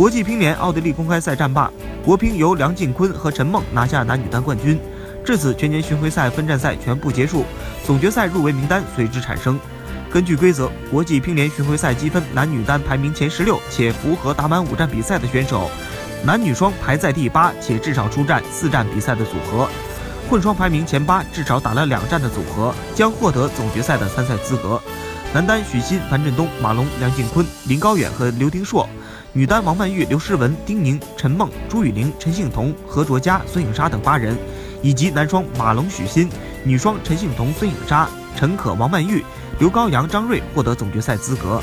[0.00, 1.70] 国际乒联奥地利公开赛战罢，
[2.02, 4.80] 国乒由梁靖昆和陈梦拿下男女单冠军。
[5.22, 7.44] 至此，全年巡回赛分站赛全部结束，
[7.84, 9.60] 总决赛入围名单随之产生。
[10.10, 15.70] 根据规则，国际乒联巡回赛积分男女单排名前十六且符合打满五站比赛的选手，
[16.24, 19.68] 男女双排在第八且至少出战四站比赛的组合，
[20.30, 24.80] 混双排名前八至少打了两站的组合将获得总决赛的参赛资格。
[25.34, 28.84] 男单许昕、樊振东、马龙、梁靖昆、林高远和刘丁硕；
[29.32, 34.36] 女单王曼玉、刘诗雯、丁宁、陈梦、朱雨玲、陈幸同、何卓佳、孙颖莎等八人，
[34.82, 36.28] 以及男双马龙、许昕、
[36.64, 39.24] 女双陈幸同、孙颖莎、陈可、王曼玉。
[39.60, 41.62] 刘高阳、张睿获得总决赛资格。